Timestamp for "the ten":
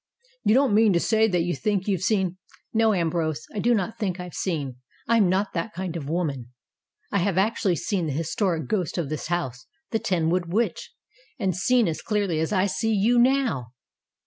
9.91-10.31